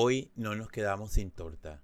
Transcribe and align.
Hoy 0.00 0.30
no 0.36 0.54
nos 0.54 0.68
quedamos 0.68 1.10
sin 1.10 1.32
torta. 1.32 1.82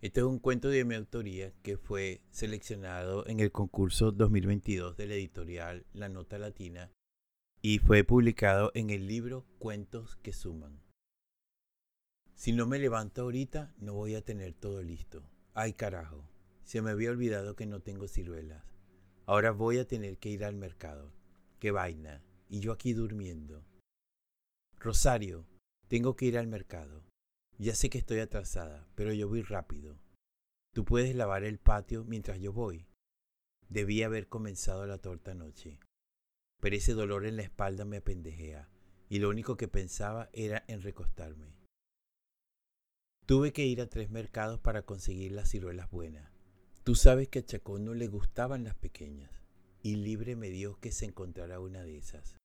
Este 0.00 0.20
es 0.20 0.24
un 0.24 0.38
cuento 0.38 0.70
de 0.70 0.82
mi 0.86 0.94
autoría 0.94 1.52
que 1.62 1.76
fue 1.76 2.22
seleccionado 2.30 3.26
en 3.26 3.38
el 3.38 3.52
concurso 3.52 4.12
2022 4.12 4.96
de 4.96 5.06
la 5.06 5.12
editorial 5.12 5.84
La 5.92 6.08
Nota 6.08 6.38
Latina 6.38 6.90
y 7.60 7.78
fue 7.78 8.02
publicado 8.02 8.70
en 8.72 8.88
el 8.88 9.06
libro 9.06 9.44
Cuentos 9.58 10.16
que 10.22 10.32
Suman. 10.32 10.80
Si 12.34 12.52
no 12.52 12.64
me 12.64 12.78
levanto 12.78 13.20
ahorita, 13.20 13.74
no 13.76 13.92
voy 13.92 14.14
a 14.14 14.24
tener 14.24 14.54
todo 14.54 14.82
listo. 14.82 15.22
Ay 15.52 15.74
carajo, 15.74 16.24
se 16.64 16.80
me 16.80 16.92
había 16.92 17.10
olvidado 17.10 17.56
que 17.56 17.66
no 17.66 17.80
tengo 17.80 18.08
ciruelas. 18.08 18.64
Ahora 19.26 19.50
voy 19.50 19.76
a 19.76 19.86
tener 19.86 20.16
que 20.16 20.30
ir 20.30 20.46
al 20.46 20.56
mercado. 20.56 21.12
Qué 21.58 21.72
vaina. 21.72 22.22
Y 22.48 22.60
yo 22.60 22.72
aquí 22.72 22.94
durmiendo. 22.94 23.62
Rosario, 24.78 25.44
tengo 25.88 26.16
que 26.16 26.24
ir 26.24 26.38
al 26.38 26.46
mercado. 26.46 27.09
Ya 27.60 27.74
sé 27.74 27.90
que 27.90 27.98
estoy 27.98 28.20
atrasada, 28.20 28.88
pero 28.94 29.12
yo 29.12 29.28
voy 29.28 29.42
rápido. 29.42 29.98
Tú 30.72 30.86
puedes 30.86 31.14
lavar 31.14 31.44
el 31.44 31.58
patio 31.58 32.04
mientras 32.04 32.40
yo 32.40 32.54
voy. 32.54 32.86
Debí 33.68 34.02
haber 34.02 34.28
comenzado 34.28 34.86
la 34.86 34.96
torta 34.96 35.32
anoche. 35.32 35.78
Pero 36.62 36.76
ese 36.76 36.94
dolor 36.94 37.26
en 37.26 37.36
la 37.36 37.42
espalda 37.42 37.84
me 37.84 37.98
apendejea, 37.98 38.70
y 39.10 39.18
lo 39.18 39.28
único 39.28 39.58
que 39.58 39.68
pensaba 39.68 40.30
era 40.32 40.64
en 40.68 40.80
recostarme. 40.80 41.54
Tuve 43.26 43.52
que 43.52 43.66
ir 43.66 43.82
a 43.82 43.90
tres 43.90 44.08
mercados 44.08 44.58
para 44.58 44.86
conseguir 44.86 45.32
las 45.32 45.50
ciruelas 45.50 45.90
buenas. 45.90 46.32
Tú 46.82 46.94
sabes 46.94 47.28
que 47.28 47.40
a 47.40 47.44
Chacón 47.44 47.84
no 47.84 47.92
le 47.92 48.06
gustaban 48.06 48.64
las 48.64 48.74
pequeñas, 48.74 49.32
y 49.82 49.96
libre 49.96 50.34
me 50.34 50.48
dio 50.48 50.80
que 50.80 50.92
se 50.92 51.04
encontrara 51.04 51.60
una 51.60 51.82
de 51.82 51.98
esas. 51.98 52.38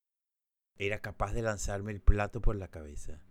Era 0.77 0.99
capaz 0.99 1.31
de 1.31 1.41
lanzarme 1.41 1.93
el 1.93 2.01
plato 2.01 2.41
por 2.41 2.57
la 2.57 2.67
cabeza 2.67 3.25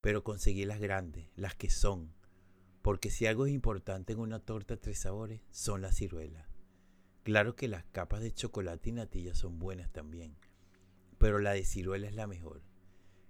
pero 0.00 0.24
conseguí 0.24 0.64
las 0.64 0.80
grandes, 0.80 1.28
las 1.36 1.54
que 1.54 1.70
son, 1.70 2.12
porque 2.82 3.10
si 3.10 3.26
algo 3.26 3.46
es 3.46 3.52
importante 3.52 4.12
en 4.12 4.20
una 4.20 4.40
torta 4.40 4.76
tres 4.76 5.00
sabores, 5.00 5.42
son 5.50 5.82
las 5.82 5.96
ciruelas. 5.96 6.46
Claro 7.24 7.56
que 7.56 7.68
las 7.68 7.84
capas 7.84 8.22
de 8.22 8.32
chocolate 8.32 8.90
y 8.90 8.92
natilla 8.92 9.34
son 9.34 9.58
buenas 9.58 9.90
también, 9.92 10.36
pero 11.18 11.38
la 11.38 11.52
de 11.52 11.64
ciruela 11.64 12.06
es 12.08 12.14
la 12.14 12.26
mejor. 12.26 12.62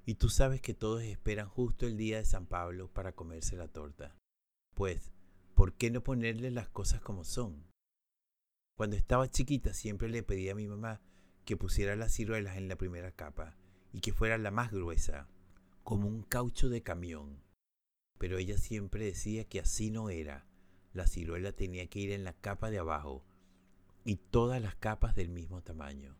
Y 0.04 0.14
tú 0.14 0.28
sabes 0.28 0.60
que 0.60 0.74
todos 0.74 1.02
esperan 1.02 1.48
justo 1.48 1.86
el 1.86 1.96
día 1.96 2.18
de 2.18 2.24
San 2.24 2.46
Pablo 2.46 2.88
para 2.88 3.12
comerse 3.12 3.56
la 3.56 3.68
torta. 3.68 4.16
Pues, 4.74 5.12
¿por 5.54 5.74
qué 5.74 5.90
no 5.90 6.02
ponerle 6.02 6.50
las 6.50 6.68
cosas 6.68 7.00
como 7.00 7.24
son? 7.24 7.66
Cuando 8.76 8.94
estaba 8.94 9.28
chiquita 9.28 9.74
siempre 9.74 10.08
le 10.08 10.22
pedí 10.22 10.48
a 10.48 10.54
mi 10.54 10.68
mamá 10.68 11.00
que 11.44 11.56
pusiera 11.56 11.96
las 11.96 12.12
ciruelas 12.12 12.56
en 12.56 12.68
la 12.68 12.76
primera 12.76 13.10
capa 13.10 13.56
y 13.92 14.00
que 14.00 14.12
fuera 14.12 14.38
la 14.38 14.52
más 14.52 14.70
gruesa, 14.70 15.26
como 15.82 16.08
un 16.08 16.22
caucho 16.22 16.68
de 16.68 16.82
camión. 16.82 17.42
Pero 18.18 18.38
ella 18.38 18.58
siempre 18.58 19.04
decía 19.04 19.44
que 19.44 19.60
así 19.60 19.90
no 19.90 20.10
era. 20.10 20.46
La 20.92 21.06
ciruela 21.06 21.52
tenía 21.52 21.86
que 21.88 22.00
ir 22.00 22.12
en 22.12 22.24
la 22.24 22.32
capa 22.32 22.70
de 22.70 22.78
abajo 22.78 23.24
y 24.04 24.16
todas 24.16 24.60
las 24.60 24.74
capas 24.74 25.14
del 25.14 25.28
mismo 25.28 25.62
tamaño. 25.62 26.16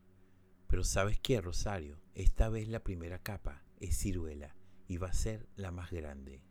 Pero 0.67 0.83
¿sabes 0.83 1.19
qué, 1.19 1.41
Rosario? 1.41 1.99
Esta 2.13 2.49
vez 2.49 2.67
la 2.67 2.83
primera 2.83 3.19
capa 3.19 3.63
es 3.79 3.97
ciruela 3.97 4.55
y 4.87 4.97
va 4.97 5.07
a 5.07 5.13
ser 5.13 5.47
la 5.55 5.71
más 5.71 5.91
grande. 5.91 6.43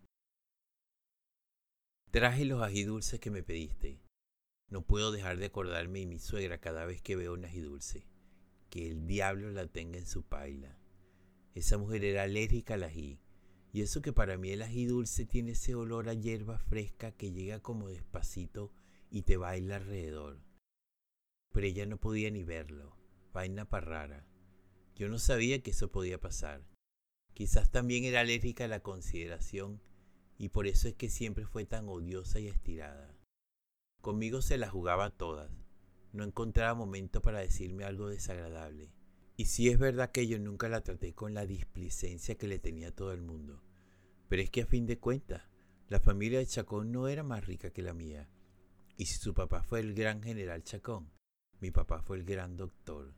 Traje 2.10 2.44
los 2.44 2.62
ají 2.62 2.84
dulces 2.84 3.20
que 3.20 3.30
me 3.30 3.42
pediste. 3.42 4.00
No 4.70 4.82
puedo 4.82 5.12
dejar 5.12 5.36
de 5.36 5.46
acordarme 5.46 6.00
de 6.00 6.06
mi 6.06 6.18
suegra 6.18 6.58
cada 6.58 6.84
vez 6.84 7.00
que 7.02 7.16
veo 7.16 7.34
un 7.34 7.44
ají 7.44 7.60
dulce. 7.60 8.06
Que 8.70 8.90
el 8.90 9.06
diablo 9.06 9.50
la 9.50 9.66
tenga 9.66 9.98
en 9.98 10.06
su 10.06 10.22
paila. 10.24 10.78
Esa 11.58 11.76
mujer 11.76 12.04
era 12.04 12.22
alérgica 12.22 12.74
al 12.74 12.84
ají. 12.84 13.18
Y 13.72 13.82
eso 13.82 14.00
que 14.00 14.12
para 14.12 14.38
mí 14.38 14.50
el 14.50 14.62
ají 14.62 14.86
dulce 14.86 15.26
tiene 15.26 15.50
ese 15.50 15.74
olor 15.74 16.08
a 16.08 16.14
hierba 16.14 16.56
fresca 16.56 17.10
que 17.10 17.32
llega 17.32 17.58
como 17.58 17.88
despacito 17.88 18.72
y 19.10 19.22
te 19.22 19.36
baila 19.36 19.74
alrededor. 19.74 20.38
Pero 21.52 21.66
ella 21.66 21.84
no 21.86 21.98
podía 21.98 22.30
ni 22.30 22.44
verlo. 22.44 22.96
Vaina 23.32 23.64
para 23.64 23.86
rara. 23.86 24.26
Yo 24.94 25.08
no 25.08 25.18
sabía 25.18 25.60
que 25.60 25.72
eso 25.72 25.90
podía 25.90 26.20
pasar. 26.20 26.62
Quizás 27.34 27.72
también 27.72 28.04
era 28.04 28.20
alérgica 28.20 28.66
a 28.66 28.68
la 28.68 28.84
consideración 28.84 29.82
y 30.38 30.50
por 30.50 30.68
eso 30.68 30.86
es 30.86 30.94
que 30.94 31.10
siempre 31.10 31.44
fue 31.44 31.64
tan 31.64 31.88
odiosa 31.88 32.38
y 32.38 32.46
estirada. 32.46 33.16
Conmigo 34.00 34.42
se 34.42 34.58
la 34.58 34.70
jugaba 34.70 35.10
todas. 35.10 35.50
No 36.12 36.22
encontraba 36.22 36.74
momento 36.74 37.20
para 37.20 37.40
decirme 37.40 37.82
algo 37.82 38.08
desagradable. 38.08 38.92
Y 39.38 39.44
sí 39.44 39.68
es 39.68 39.78
verdad 39.78 40.10
que 40.10 40.26
yo 40.26 40.36
nunca 40.40 40.68
la 40.68 40.80
traté 40.80 41.14
con 41.14 41.32
la 41.32 41.46
displicencia 41.46 42.34
que 42.34 42.48
le 42.48 42.58
tenía 42.58 42.92
todo 42.92 43.12
el 43.12 43.22
mundo. 43.22 43.62
Pero 44.28 44.42
es 44.42 44.50
que 44.50 44.62
a 44.62 44.66
fin 44.66 44.84
de 44.84 44.98
cuentas, 44.98 45.44
la 45.88 46.00
familia 46.00 46.40
de 46.40 46.46
Chacón 46.46 46.90
no 46.90 47.06
era 47.06 47.22
más 47.22 47.46
rica 47.46 47.70
que 47.70 47.80
la 47.80 47.94
mía. 47.94 48.28
Y 48.96 49.06
si 49.06 49.16
su 49.16 49.34
papá 49.34 49.62
fue 49.62 49.78
el 49.78 49.94
gran 49.94 50.24
general 50.24 50.64
Chacón, 50.64 51.12
mi 51.60 51.70
papá 51.70 52.02
fue 52.02 52.16
el 52.16 52.24
gran 52.24 52.56
doctor. 52.56 53.14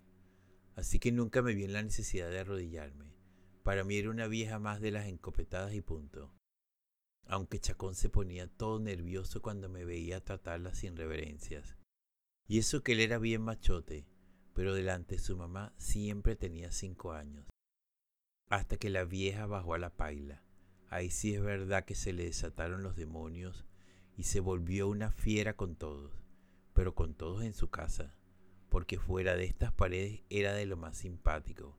Así 0.77 0.99
que 0.99 1.11
nunca 1.11 1.41
me 1.41 1.55
vi 1.55 1.65
en 1.65 1.73
la 1.73 1.83
necesidad 1.83 2.29
de 2.29 2.41
arrodillarme. 2.41 3.15
Para 3.63 3.83
mí 3.83 3.97
era 3.97 4.11
una 4.11 4.27
vieja 4.27 4.59
más 4.59 4.83
de 4.83 4.91
las 4.91 5.07
encopetadas 5.07 5.73
y 5.73 5.81
punto. 5.81 6.35
Aunque 7.29 7.61
Chacón 7.61 7.95
se 7.95 8.11
ponía 8.11 8.47
todo 8.47 8.79
nervioso 8.79 9.41
cuando 9.41 9.71
me 9.71 9.87
veía 9.87 10.23
tratarla 10.23 10.75
sin 10.75 10.99
reverencias. 10.99 11.79
Y 12.47 12.59
eso 12.59 12.83
que 12.83 12.93
él 12.93 13.01
era 13.01 13.19
bien 13.19 13.41
machote, 13.41 14.05
pero 14.61 14.75
delante 14.75 15.15
de 15.15 15.23
su 15.23 15.39
mamá 15.39 15.73
siempre 15.79 16.37
tenía 16.37 16.71
cinco 16.71 17.13
años. 17.13 17.47
Hasta 18.51 18.77
que 18.77 18.91
la 18.91 19.05
vieja 19.05 19.47
bajó 19.47 19.73
a 19.73 19.79
la 19.79 19.97
paila. 19.97 20.43
Ahí 20.91 21.09
sí 21.09 21.35
es 21.35 21.41
verdad 21.41 21.87
que 21.87 21.95
se 21.95 22.13
le 22.13 22.25
desataron 22.25 22.83
los 22.83 22.95
demonios 22.95 23.65
y 24.19 24.25
se 24.25 24.39
volvió 24.39 24.87
una 24.89 25.13
fiera 25.13 25.57
con 25.57 25.77
todos, 25.77 26.13
pero 26.75 26.95
con 26.95 27.15
todos 27.15 27.43
en 27.43 27.55
su 27.55 27.71
casa, 27.71 28.15
porque 28.69 28.99
fuera 28.99 29.35
de 29.35 29.47
estas 29.47 29.73
paredes 29.73 30.21
era 30.29 30.53
de 30.53 30.67
lo 30.67 30.77
más 30.77 30.99
simpático. 30.99 31.79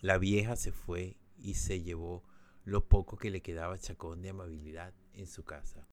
La 0.00 0.16
vieja 0.16 0.54
se 0.54 0.70
fue 0.70 1.16
y 1.38 1.54
se 1.54 1.82
llevó 1.82 2.22
lo 2.62 2.86
poco 2.86 3.16
que 3.16 3.32
le 3.32 3.42
quedaba 3.42 3.80
chacón 3.80 4.22
de 4.22 4.30
amabilidad 4.30 4.94
en 5.12 5.26
su 5.26 5.42
casa. 5.42 5.88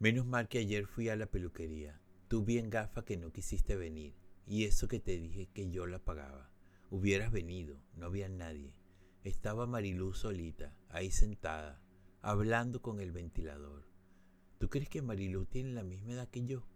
Menos 0.00 0.26
mal 0.26 0.48
que 0.48 0.58
ayer 0.58 0.84
fui 0.88 1.08
a 1.10 1.14
la 1.14 1.26
peluquería. 1.26 2.00
Tú 2.28 2.44
bien 2.44 2.70
gafa 2.70 3.04
que 3.04 3.16
no 3.16 3.32
quisiste 3.32 3.76
venir, 3.76 4.14
y 4.46 4.64
eso 4.64 4.88
que 4.88 4.98
te 4.98 5.16
dije 5.16 5.48
que 5.54 5.70
yo 5.70 5.86
la 5.86 6.00
pagaba. 6.00 6.50
Hubieras 6.90 7.30
venido, 7.30 7.80
no 7.94 8.06
había 8.06 8.28
nadie. 8.28 8.74
Estaba 9.22 9.66
Marilú 9.66 10.12
solita, 10.12 10.76
ahí 10.88 11.10
sentada, 11.10 11.80
hablando 12.22 12.82
con 12.82 13.00
el 13.00 13.12
ventilador. 13.12 13.86
¿Tú 14.58 14.68
crees 14.68 14.88
que 14.88 15.02
Marilú 15.02 15.46
tiene 15.46 15.70
la 15.70 15.84
misma 15.84 16.14
edad 16.14 16.28
que 16.28 16.44
yo? 16.44 16.66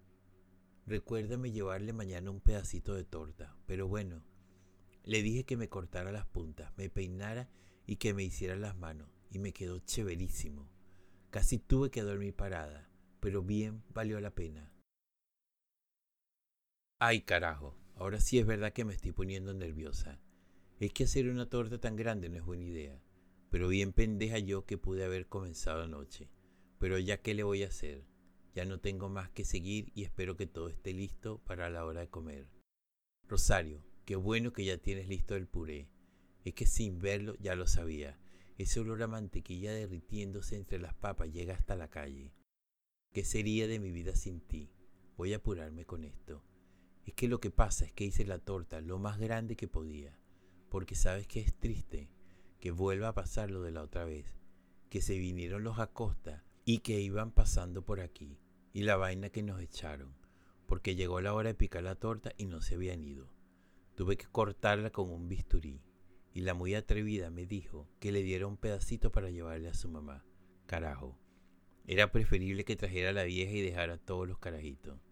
Recuérdame 0.87 1.51
llevarle 1.51 1.93
mañana 1.93 2.31
un 2.31 2.41
pedacito 2.41 2.95
de 2.95 3.05
torta, 3.05 3.57
pero 3.67 3.89
bueno, 3.89 4.23
le 5.05 5.23
dije 5.23 5.45
que 5.45 5.57
me 5.57 5.69
cortara 5.69 6.13
las 6.13 6.27
puntas, 6.27 6.73
me 6.77 6.91
peinara 6.91 7.49
y 7.87 7.97
que 7.97 8.15
me 8.15 8.23
hiciera 8.23 8.55
las 8.55 8.77
manos, 8.77 9.09
y 9.31 9.39
me 9.41 9.53
quedó 9.53 9.81
chéverísimo. 9.81 10.71
Casi 11.31 11.59
tuve 11.59 11.91
que 11.91 12.03
dormir 12.03 12.35
parada, 12.35 12.89
pero 13.19 13.43
bien 13.43 13.83
valió 13.95 14.21
la 14.21 14.31
pena. 14.31 14.73
Ay, 17.03 17.23
carajo, 17.23 17.75
ahora 17.95 18.21
sí 18.21 18.39
es 18.39 18.45
verdad 18.45 18.75
que 18.75 18.85
me 18.85 18.93
estoy 18.93 19.13
poniendo 19.13 19.55
nerviosa. 19.55 20.21
Es 20.81 20.93
que 20.93 21.05
hacer 21.05 21.31
una 21.31 21.49
torta 21.49 21.81
tan 21.81 21.97
grande 21.97 22.29
no 22.29 22.37
es 22.37 22.45
buena 22.45 22.65
idea, 22.65 23.01
pero 23.49 23.69
bien 23.69 23.95
pendeja 23.95 24.39
yo 24.39 24.67
que 24.67 24.77
pude 24.77 25.03
haber 25.03 25.27
comenzado 25.27 25.83
anoche. 25.83 26.29
Pero 26.79 26.99
ya 26.99 27.23
qué 27.23 27.33
le 27.33 27.43
voy 27.43 27.63
a 27.63 27.69
hacer, 27.69 28.05
ya 28.55 28.67
no 28.67 28.81
tengo 28.81 29.09
más 29.09 29.31
que 29.31 29.47
seguir 29.47 29.91
y 29.95 30.05
espero 30.05 30.37
que 30.37 30.47
todo 30.47 30.69
esté 30.69 30.93
listo 30.93 31.39
para 31.39 31.71
la 31.71 31.87
hora 31.87 32.01
de 32.01 32.11
comer. 32.11 32.51
Rosario, 33.27 33.83
qué 34.05 34.17
bueno 34.17 34.53
que 34.53 34.67
ya 34.67 34.77
tienes 34.77 35.09
listo 35.09 35.37
el 35.37 35.47
puré. 35.49 35.89
Es 36.45 36.53
que 36.53 36.67
sin 36.67 36.99
verlo 36.99 37.35
ya 37.41 37.55
lo 37.55 37.67
sabía. 37.67 38.19
Ese 38.59 38.79
olor 38.79 39.03
a 39.03 39.07
mantequilla 39.07 39.73
derritiéndose 39.73 40.55
entre 40.55 40.79
las 40.79 40.93
papas 40.93 41.33
llega 41.33 41.55
hasta 41.55 41.77
la 41.77 41.89
calle. 41.89 42.35
¿Qué 43.15 43.25
sería 43.25 43.67
de 43.69 43.79
mi 43.79 43.91
vida 43.91 44.15
sin 44.17 44.43
ti? 44.43 44.71
Voy 45.17 45.33
a 45.33 45.37
apurarme 45.37 45.87
con 45.87 46.05
esto. 46.05 46.45
Es 47.11 47.15
que 47.15 47.27
lo 47.27 47.41
que 47.41 47.51
pasa 47.51 47.85
es 47.85 47.93
que 47.93 48.05
hice 48.05 48.25
la 48.25 48.39
torta 48.39 48.81
lo 48.81 49.01
más 49.01 49.19
grande 49.19 49.57
que 49.57 49.67
podía, 49.67 50.17
porque 50.69 50.95
sabes 50.95 51.27
que 51.27 51.41
es 51.41 51.53
triste 51.53 52.09
que 52.61 52.71
vuelva 52.71 53.09
a 53.09 53.15
pasar 53.15 53.51
lo 53.51 53.63
de 53.63 53.73
la 53.73 53.83
otra 53.83 54.05
vez, 54.05 54.27
que 54.91 55.03
se 55.03 55.19
vinieron 55.19 55.65
los 55.65 55.81
Acosta 55.81 56.45
y 56.65 56.79
que 56.79 57.01
iban 57.01 57.33
pasando 57.33 57.85
por 57.85 57.99
aquí, 57.99 58.39
y 58.73 58.83
la 58.83 58.97
vaina 58.97 59.29
que 59.29 59.43
nos 59.43 59.61
echaron, 59.61 60.15
porque 60.69 60.95
llegó 60.95 61.21
la 61.21 61.35
hora 61.35 61.49
de 61.49 61.57
picar 61.57 61.83
la 61.83 61.97
torta 61.97 62.31
y 62.37 62.47
no 62.47 62.61
se 62.61 62.77
habían 62.77 63.03
ido. 63.03 63.29
Tuve 63.97 64.17
que 64.17 64.29
cortarla 64.29 64.91
con 64.91 65.11
un 65.11 65.27
bisturí, 65.27 65.83
y 66.33 66.43
la 66.43 66.55
muy 66.55 66.77
atrevida 66.77 67.29
me 67.29 67.45
dijo 67.45 67.89
que 67.99 68.13
le 68.13 68.23
diera 68.23 68.47
un 68.47 68.57
pedacito 68.57 69.11
para 69.11 69.31
llevarle 69.31 69.69
a 69.69 69.75
su 69.75 69.89
mamá. 69.89 70.25
Carajo. 70.67 71.19
Era 71.89 72.13
preferible 72.13 72.65
que 72.65 72.77
trajera 72.77 73.09
a 73.09 73.15
la 73.15 73.25
vieja 73.25 73.51
y 73.51 73.63
dejara 73.63 73.99
todos 73.99 74.29
los 74.29 74.39
carajitos. 74.39 75.10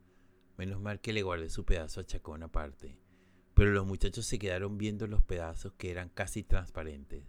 Menos 0.59 0.81
mal 0.81 1.01
que 1.01 1.13
le 1.13 1.23
guardé 1.23 1.49
su 1.51 1.65
pedazo 1.65 2.01
a 2.01 2.05
Chacón 2.05 2.43
aparte. 2.43 2.99
Pero 3.55 3.71
los 3.71 3.87
muchachos 3.87 4.27
se 4.27 4.41
quedaron 4.41 4.77
viendo 4.77 5.07
los 5.07 5.23
pedazos 5.23 5.73
que 5.75 5.91
eran 5.91 6.09
casi 6.11 6.43
transparentes. 6.43 7.25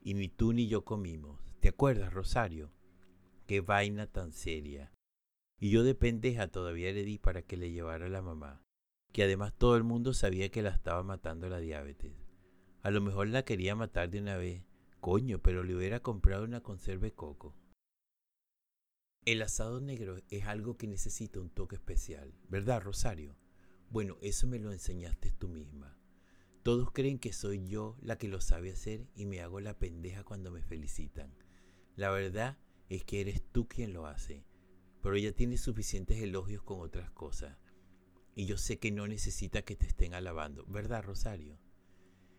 y 0.00 0.14
ni 0.14 0.28
tú 0.28 0.52
ni 0.52 0.68
yo 0.68 0.84
comimos. 0.84 1.38
¿Te 1.60 1.68
acuerdas, 1.68 2.12
Rosario? 2.12 2.70
Qué 3.46 3.60
vaina 3.60 4.06
tan 4.06 4.32
seria. 4.32 4.92
Y 5.60 5.70
yo 5.70 5.82
de 5.84 5.94
pendeja 5.94 6.48
todavía 6.48 6.92
le 6.92 7.04
di 7.04 7.18
para 7.18 7.42
que 7.42 7.56
le 7.56 7.70
llevara 7.72 8.06
a 8.06 8.08
la 8.08 8.22
mamá, 8.22 8.62
que 9.12 9.24
además 9.24 9.52
todo 9.56 9.76
el 9.76 9.84
mundo 9.84 10.14
sabía 10.14 10.50
que 10.50 10.62
la 10.62 10.70
estaba 10.70 11.02
matando 11.02 11.48
la 11.48 11.58
diabetes. 11.58 12.12
A 12.82 12.90
lo 12.90 13.00
mejor 13.00 13.28
la 13.28 13.44
quería 13.44 13.74
matar 13.74 14.08
de 14.08 14.20
una 14.20 14.36
vez, 14.36 14.64
coño, 15.00 15.40
pero 15.40 15.62
le 15.62 15.74
hubiera 15.74 16.00
comprado 16.00 16.44
una 16.44 16.62
conserva 16.62 17.10
coco. 17.10 17.54
El 19.28 19.42
asado 19.42 19.82
negro 19.82 20.16
es 20.30 20.46
algo 20.46 20.78
que 20.78 20.86
necesita 20.86 21.38
un 21.38 21.50
toque 21.50 21.76
especial, 21.76 22.32
¿verdad, 22.48 22.80
Rosario? 22.80 23.36
Bueno, 23.90 24.16
eso 24.22 24.46
me 24.46 24.58
lo 24.58 24.72
enseñaste 24.72 25.32
tú 25.32 25.50
misma. 25.50 25.98
Todos 26.62 26.92
creen 26.92 27.18
que 27.18 27.34
soy 27.34 27.68
yo 27.68 27.98
la 28.00 28.16
que 28.16 28.26
lo 28.26 28.40
sabe 28.40 28.72
hacer 28.72 29.06
y 29.14 29.26
me 29.26 29.42
hago 29.42 29.60
la 29.60 29.78
pendeja 29.78 30.24
cuando 30.24 30.50
me 30.50 30.62
felicitan. 30.62 31.30
La 31.94 32.08
verdad 32.08 32.56
es 32.88 33.04
que 33.04 33.20
eres 33.20 33.42
tú 33.52 33.68
quien 33.68 33.92
lo 33.92 34.06
hace, 34.06 34.46
pero 35.02 35.14
ella 35.14 35.34
tiene 35.34 35.58
suficientes 35.58 36.22
elogios 36.22 36.62
con 36.62 36.80
otras 36.80 37.10
cosas. 37.10 37.58
Y 38.34 38.46
yo 38.46 38.56
sé 38.56 38.78
que 38.78 38.92
no 38.92 39.06
necesita 39.06 39.60
que 39.60 39.76
te 39.76 39.88
estén 39.88 40.14
alabando, 40.14 40.64
¿verdad, 40.68 41.04
Rosario? 41.04 41.58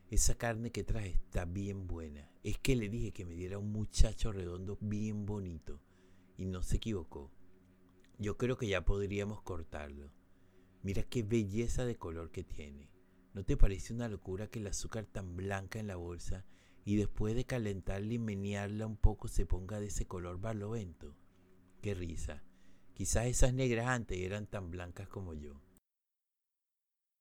Esa 0.10 0.34
carne 0.40 0.72
que 0.72 0.84
traes 0.84 1.18
está 1.18 1.46
bien 1.46 1.86
buena. 1.86 2.32
Es 2.42 2.58
que 2.58 2.76
le 2.76 2.90
dije 2.90 3.12
que 3.12 3.26
me 3.26 3.36
diera 3.36 3.60
un 3.60 3.72
muchacho 3.72 4.32
redondo 4.32 4.80
bien 4.82 5.28
bonito 5.28 5.84
y 6.40 6.46
no 6.46 6.64
se 6.64 6.78
equivocó. 6.78 7.30
Yo 8.18 8.38
creo 8.38 8.58
que 8.58 8.68
ya 8.68 8.86
podríamos 8.86 9.42
cortarlo. 9.42 10.10
Mira 10.84 11.04
qué 11.04 11.22
belleza 11.22 11.84
de 11.84 11.98
color 11.98 12.32
que 12.32 12.46
tiene. 12.46 12.90
¿No 13.34 13.44
te 13.44 13.58
parece 13.58 13.94
una 13.94 14.08
locura 14.08 14.48
que 14.48 14.60
el 14.60 14.68
azúcar 14.68 15.06
tan 15.06 15.36
blanca 15.36 15.80
en 15.80 15.88
la 15.88 15.98
bolsa 15.98 16.46
y 16.86 16.96
después 16.96 17.36
de 17.36 17.44
calentarla 17.44 18.14
y 18.14 18.20
menearla 18.20 18.88
un 18.88 18.96
poco 18.96 19.28
se 19.28 19.46
ponga 19.46 19.82
de 19.82 19.88
ese 19.88 20.06
color 20.06 20.40
barlovento? 20.40 21.14
Qué 21.82 21.94
risa. 21.94 22.42
Quizás 22.94 23.26
esas 23.26 23.54
negras 23.54 23.88
antes 23.88 24.18
eran 24.18 24.48
tan 24.48 24.72
blancas 24.72 25.10
como 25.10 25.34
yo. 25.34 25.62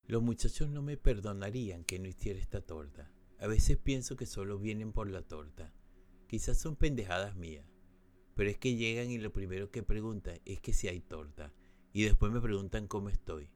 Los 0.07 0.23
muchachos 0.23 0.71
no 0.71 0.81
me 0.81 0.97
perdonarían 0.97 1.85
que 1.85 1.99
no 1.99 2.07
hiciera 2.07 2.39
esta 2.39 2.61
torta. 2.61 3.11
A 3.41 3.49
veces 3.49 3.79
pienso 3.79 4.15
que 4.15 4.27
solo 4.27 4.61
vienen 4.61 4.93
por 4.93 5.11
la 5.11 5.23
torta. 5.23 5.75
Quizás 6.29 6.57
son 6.59 6.77
pendejadas 6.77 7.35
mías. 7.35 7.67
Pero 8.39 8.51
es 8.51 8.57
que 8.57 8.77
llegan 8.77 9.11
y 9.11 9.19
lo 9.19 9.33
primero 9.33 9.73
que 9.73 9.83
preguntan 9.83 10.39
es 10.45 10.61
que 10.61 10.73
si 10.73 10.87
hay 10.87 11.01
torta. 11.01 11.53
Y 11.93 12.05
después 12.05 12.31
me 12.31 12.41
preguntan 12.41 12.87
cómo 12.87 13.09
estoy. 13.09 13.51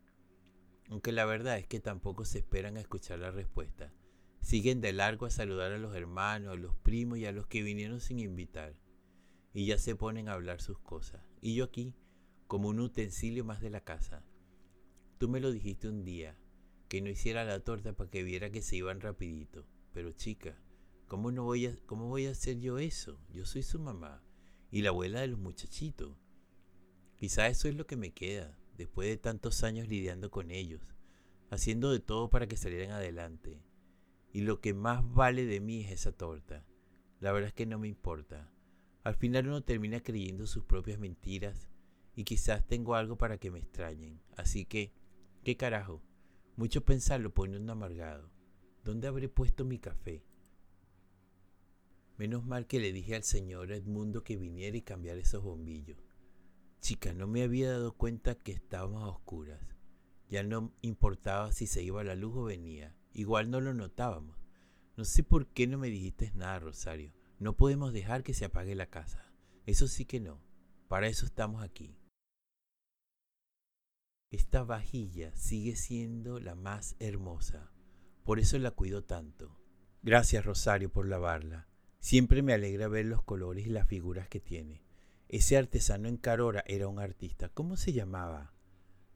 Aunque 0.91 1.13
la 1.13 1.25
verdad 1.25 1.57
es 1.57 1.69
que 1.69 1.79
tampoco 1.79 2.25
se 2.25 2.39
esperan 2.39 2.77
a 2.77 2.81
escuchar 2.81 3.21
la 3.21 3.31
respuesta. 3.31 3.95
Siguen 4.41 4.81
de 4.81 4.93
largo 4.93 5.27
a 5.27 5.31
saludar 5.31 5.71
a 5.71 5.79
los 5.79 5.95
hermanos, 5.95 6.53
a 6.53 6.57
los 6.57 6.75
primos 6.75 7.19
y 7.19 7.27
a 7.27 7.31
los 7.31 7.47
que 7.47 7.63
vinieron 7.63 8.01
sin 8.01 8.19
invitar. 8.19 8.75
Y 9.55 9.67
ya 9.67 9.79
se 9.79 9.95
ponen 9.95 10.29
a 10.29 10.33
hablar 10.33 10.61
sus 10.61 10.81
cosas. 10.81 11.23
Y 11.41 11.55
yo 11.55 11.67
aquí, 11.67 11.95
como 12.49 12.69
un 12.69 12.81
utensilio 12.81 13.45
más 13.45 13.61
de 13.61 13.71
la 13.71 13.85
casa. 13.85 14.25
Tú 15.19 15.29
me 15.29 15.39
lo 15.39 15.53
dijiste 15.53 15.89
un 15.89 16.03
día, 16.03 16.37
que 16.89 17.01
no 17.01 17.09
hiciera 17.09 17.45
la 17.45 17.61
torta 17.61 17.93
para 17.93 18.11
que 18.11 18.25
viera 18.25 18.51
que 18.51 18.63
se 18.63 18.75
iban 18.75 19.01
rapidito. 19.01 19.65
Pero 19.93 20.11
chica, 20.11 20.59
¿cómo, 21.07 21.31
no 21.31 21.45
voy 21.45 21.67
a, 21.67 21.77
¿cómo 21.87 22.09
voy 22.09 22.27
a 22.27 22.33
hacer 22.33 22.59
yo 22.59 22.81
eso? 22.81 23.21
Yo 23.31 23.47
soy 23.47 23.63
su 23.63 23.79
mamá 23.79 24.25
y 24.73 24.81
la 24.81 24.89
abuela 24.89 25.21
de 25.21 25.29
los 25.29 25.39
muchachitos. 25.39 26.17
Quizá 27.17 27.47
eso 27.47 27.69
es 27.69 27.77
lo 27.77 27.87
que 27.87 27.97
me 27.97 28.13
queda, 28.13 28.59
después 28.77 29.07
de 29.07 29.19
tantos 29.19 29.63
años 29.63 29.87
lidiando 29.87 30.31
con 30.31 30.51
ellos, 30.51 30.81
haciendo 31.51 31.93
de 31.93 32.01
todo 32.01 32.31
para 32.31 32.49
que 32.49 32.57
salieran 32.57 32.91
adelante. 32.91 33.63
Y 34.33 34.41
lo 34.41 34.61
que 34.61 34.73
más 34.73 35.05
vale 35.13 35.45
de 35.45 35.61
mí 35.61 35.83
es 35.83 35.93
esa 35.93 36.13
torta. 36.13 36.65
La 37.21 37.33
verdad 37.33 37.49
es 37.49 37.55
que 37.55 37.67
no 37.67 37.79
me 37.79 37.87
importa. 37.87 38.51
Al 39.05 39.15
final 39.15 39.47
uno 39.47 39.63
termina 39.63 40.03
creyendo 40.03 40.47
sus 40.47 40.65
propias 40.65 40.99
mentiras 40.99 41.69
y 42.17 42.25
quizás 42.25 42.67
tengo 42.67 42.95
algo 42.95 43.19
para 43.19 43.37
que 43.37 43.51
me 43.51 43.59
extrañen. 43.59 44.23
Así 44.37 44.65
que, 44.65 44.95
¿qué 45.45 45.59
carajo? 45.59 46.03
Mucho 46.57 46.83
pensarlo 46.83 47.35
pone 47.35 47.59
un 47.59 47.69
amargado. 47.69 48.31
¿Dónde 48.85 49.07
habré 49.07 49.29
puesto 49.29 49.67
mi 49.67 49.79
café? 49.79 50.25
Menos 52.17 52.45
mal 52.45 52.67
que 52.67 52.79
le 52.79 52.93
dije 52.93 53.15
al 53.15 53.25
señor 53.25 53.73
Edmundo 53.73 54.23
que 54.23 54.37
viniera 54.37 54.77
y 54.77 54.83
cambiara 54.83 55.21
esos 55.21 55.43
bombillos. 55.43 55.99
Chica, 56.81 57.13
no 57.13 57.27
me 57.27 57.43
había 57.43 57.71
dado 57.71 57.93
cuenta 57.93 58.35
que 58.35 58.53
estábamos 58.53 59.03
a 59.03 59.09
oscuras. 59.09 59.61
Ya 60.29 60.43
no 60.43 60.73
importaba 60.81 61.53
si 61.53 61.67
se 61.67 61.83
iba 61.83 62.03
la 62.05 62.15
luz 62.15 62.37
o 62.37 62.45
venía. 62.45 62.97
Igual 63.13 63.51
no 63.51 63.61
lo 63.61 63.75
notábamos. 63.75 64.37
No 64.97 65.05
sé 65.05 65.23
por 65.23 65.47
qué 65.47 65.67
no 65.67 65.79
me 65.79 65.89
dijiste 65.89 66.33
nada, 66.35 66.59
Rosario. 66.59 67.13
No 67.39 67.57
podemos 67.57 67.93
dejar 67.93 68.23
que 68.23 68.35
se 68.35 68.45
apague 68.45 68.75
la 68.75 68.87
casa. 68.87 69.33
Eso 69.67 69.89
sí 69.89 70.05
que 70.05 70.21
no. 70.21 70.41
Para 70.89 71.09
eso 71.09 71.25
estamos 71.25 71.63
aquí. 71.63 71.97
Esta 74.31 74.65
vajilla 74.65 75.35
sigue 75.37 75.77
siendo 75.77 76.41
la 76.41 76.55
más 76.55 76.97
hermosa. 76.99 77.71
Por 78.25 78.39
eso 78.39 78.59
la 78.59 78.71
cuido 78.71 79.05
tanto. 79.05 79.59
Gracias, 80.03 80.45
Rosario, 80.45 80.91
por 80.91 81.07
lavarla. 81.07 81.69
Siempre 82.03 82.43
me 82.43 82.53
alegra 82.53 82.89
ver 82.89 83.07
los 83.07 83.23
colores 83.23 83.65
y 83.65 83.71
las 83.71 83.87
figuras 83.87 84.29
que 84.29 84.41
tiene. 84.41 84.83
Ese 85.29 85.57
artesano 85.57 86.09
en 86.09 86.17
Carora 86.17 86.65
era 86.67 86.89
un 86.89 86.99
artista. 86.99 87.49
¿Cómo 87.49 87.77
se 87.77 87.93
llamaba? 87.93 88.53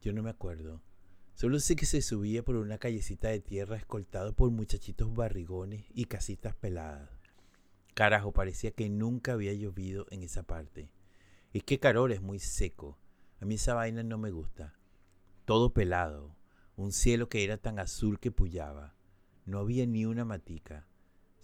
Yo 0.01 0.13
no 0.13 0.23
me 0.23 0.31
acuerdo. 0.31 0.81
Solo 1.35 1.59
sé 1.59 1.75
que 1.75 1.85
se 1.85 2.01
subía 2.01 2.45
por 2.45 2.55
una 2.55 2.79
callecita 2.79 3.27
de 3.29 3.41
tierra 3.41 3.77
escoltado 3.77 4.35
por 4.37 4.53
muchachitos 4.53 5.13
barrigones 5.13 5.85
y 5.95 6.05
casitas 6.05 6.55
peladas. 6.55 7.11
Carajo, 7.95 8.31
parecía 8.31 8.71
que 8.71 8.89
nunca 8.89 9.33
había 9.33 9.53
llovido 9.53 10.07
en 10.11 10.23
esa 10.23 10.45
parte. 10.45 10.89
Es 11.53 11.65
que 11.65 11.81
Carora 11.81 12.15
es 12.15 12.23
muy 12.23 12.39
seco. 12.39 12.97
A 13.41 13.47
mí 13.47 13.57
esa 13.57 13.75
vaina 13.75 14.05
no 14.05 14.17
me 14.17 14.31
gusta. 14.31 14.75
Todo 15.45 15.75
pelado. 15.75 16.37
Un 16.77 16.93
cielo 16.93 17.29
que 17.29 17.43
era 17.43 17.59
tan 17.59 17.81
azul 17.81 18.21
que 18.21 18.31
pullaba. 18.31 18.95
No 19.45 19.59
había 19.59 19.87
ni 19.87 20.07
una 20.07 20.25
matica 20.25 20.87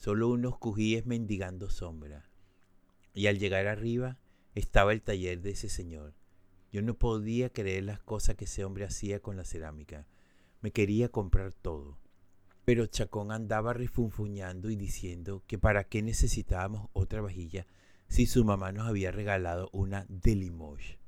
solo 0.02 0.30
unos 0.30 0.58
cujíes 0.58 1.06
mendigando 1.06 1.70
sombra. 1.70 2.28
Y 3.14 3.28
al 3.28 3.38
llegar 3.38 3.68
arriba 3.68 4.18
estaba 4.56 4.92
el 4.92 5.00
taller 5.00 5.42
de 5.42 5.50
ese 5.50 5.68
señor. 5.68 6.14
Yo 6.72 6.82
no 6.82 6.94
podía 6.94 7.50
creer 7.50 7.84
las 7.84 8.00
cosas 8.00 8.34
que 8.34 8.46
ese 8.46 8.64
hombre 8.64 8.84
hacía 8.84 9.20
con 9.20 9.36
la 9.36 9.44
cerámica. 9.44 10.08
Me 10.60 10.72
quería 10.72 11.08
comprar 11.08 11.52
todo. 11.52 12.00
Pero 12.64 12.86
Chacón 12.86 13.30
andaba 13.30 13.74
rifunfuñando 13.74 14.70
y 14.70 14.76
diciendo 14.76 15.44
que 15.46 15.56
para 15.56 15.84
qué 15.84 16.02
necesitábamos 16.02 16.88
otra 16.94 17.20
vajilla 17.20 17.68
si 18.08 18.26
su 18.26 18.44
mamá 18.44 18.72
nos 18.72 18.88
había 18.88 19.12
regalado 19.12 19.70
una 19.72 20.04
de 20.08 20.34
Limoges. 20.34 20.98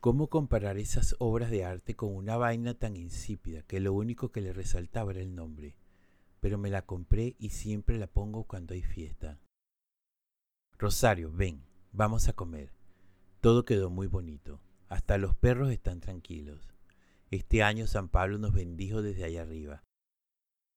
¿Cómo 0.00 0.28
comparar 0.28 0.76
esas 0.76 1.16
obras 1.18 1.50
de 1.50 1.64
arte 1.64 1.96
con 1.96 2.14
una 2.14 2.36
vaina 2.36 2.74
tan 2.74 2.94
insípida 2.94 3.62
que 3.62 3.80
lo 3.80 3.94
único 3.94 4.32
que 4.32 4.42
le 4.42 4.52
resaltaba 4.52 5.12
era 5.12 5.22
el 5.22 5.34
nombre? 5.34 5.76
Pero 6.44 6.58
me 6.58 6.68
la 6.68 6.82
compré 6.82 7.36
y 7.38 7.48
siempre 7.48 7.96
la 7.96 8.06
pongo 8.06 8.44
cuando 8.44 8.74
hay 8.74 8.82
fiesta. 8.82 9.40
Rosario, 10.76 11.32
ven, 11.32 11.64
vamos 11.90 12.28
a 12.28 12.34
comer. 12.34 12.70
Todo 13.40 13.64
quedó 13.64 13.88
muy 13.88 14.08
bonito. 14.08 14.60
Hasta 14.90 15.16
los 15.16 15.34
perros 15.34 15.70
están 15.70 16.00
tranquilos. 16.00 16.68
Este 17.30 17.62
año 17.62 17.86
San 17.86 18.10
Pablo 18.10 18.36
nos 18.36 18.52
bendijo 18.52 19.00
desde 19.00 19.24
allá 19.24 19.40
arriba. 19.40 19.84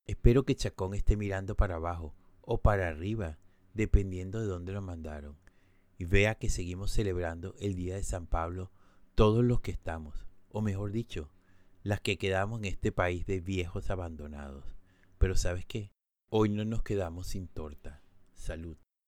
Espero 0.05 0.45
que 0.45 0.55
Chacón 0.55 0.93
esté 0.93 1.17
mirando 1.17 1.57
para 1.57 1.75
abajo 1.75 2.15
o 2.39 2.61
para 2.61 2.87
arriba, 2.87 3.37
dependiendo 3.73 4.39
de 4.39 4.47
dónde 4.47 4.71
lo 4.71 4.81
mandaron, 4.81 5.35
y 5.97 6.05
vea 6.05 6.35
que 6.35 6.49
seguimos 6.49 6.91
celebrando 6.91 7.55
el 7.59 7.75
Día 7.75 7.95
de 7.95 8.03
San 8.03 8.25
Pablo 8.25 8.71
todos 9.15 9.43
los 9.43 9.59
que 9.59 9.71
estamos, 9.71 10.27
o 10.47 10.61
mejor 10.61 10.93
dicho, 10.93 11.29
las 11.83 11.99
que 11.99 12.17
quedamos 12.17 12.59
en 12.59 12.65
este 12.67 12.93
país 12.93 13.25
de 13.25 13.41
viejos 13.41 13.89
abandonados. 13.89 14.76
Pero 15.17 15.35
¿sabes 15.35 15.65
qué? 15.65 15.91
Hoy 16.29 16.49
no 16.49 16.65
nos 16.65 16.83
quedamos 16.83 17.27
sin 17.27 17.47
torta. 17.47 18.01
Salud. 18.33 18.77